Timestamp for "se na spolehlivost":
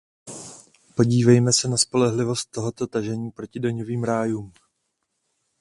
1.53-2.49